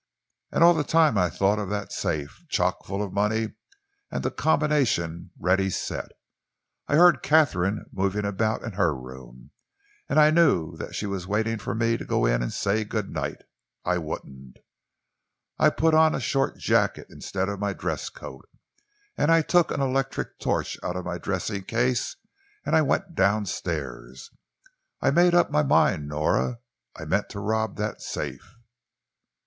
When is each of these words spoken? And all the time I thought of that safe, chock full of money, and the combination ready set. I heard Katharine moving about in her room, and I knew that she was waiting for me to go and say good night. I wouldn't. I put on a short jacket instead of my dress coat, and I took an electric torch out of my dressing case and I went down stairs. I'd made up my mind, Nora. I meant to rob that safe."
And 0.51 0.63
all 0.63 0.73
the 0.73 0.83
time 0.83 1.15
I 1.15 1.29
thought 1.29 1.59
of 1.59 1.69
that 1.69 1.91
safe, 1.91 2.43
chock 2.49 2.85
full 2.85 3.03
of 3.03 3.13
money, 3.13 3.53
and 4.09 4.23
the 4.23 4.31
combination 4.31 5.29
ready 5.39 5.69
set. 5.69 6.09
I 6.87 6.95
heard 6.95 7.21
Katharine 7.21 7.85
moving 7.93 8.25
about 8.25 8.63
in 8.63 8.71
her 8.71 8.95
room, 8.95 9.51
and 10.09 10.19
I 10.19 10.31
knew 10.31 10.75
that 10.77 10.95
she 10.95 11.05
was 11.05 11.27
waiting 11.27 11.59
for 11.59 11.75
me 11.75 11.97
to 11.97 12.03
go 12.03 12.25
and 12.25 12.51
say 12.51 12.83
good 12.83 13.11
night. 13.11 13.43
I 13.85 13.99
wouldn't. 13.99 14.57
I 15.59 15.69
put 15.69 15.93
on 15.93 16.15
a 16.15 16.19
short 16.19 16.57
jacket 16.57 17.05
instead 17.11 17.47
of 17.47 17.59
my 17.59 17.71
dress 17.73 18.09
coat, 18.09 18.49
and 19.15 19.29
I 19.31 19.43
took 19.43 19.69
an 19.69 19.81
electric 19.81 20.39
torch 20.39 20.79
out 20.81 20.95
of 20.95 21.05
my 21.05 21.19
dressing 21.19 21.63
case 21.63 22.15
and 22.65 22.75
I 22.75 22.81
went 22.81 23.13
down 23.13 23.45
stairs. 23.45 24.31
I'd 24.99 25.13
made 25.13 25.35
up 25.35 25.51
my 25.51 25.61
mind, 25.61 26.07
Nora. 26.07 26.57
I 26.95 27.05
meant 27.05 27.29
to 27.29 27.39
rob 27.39 27.75
that 27.77 28.01
safe." 28.01 28.55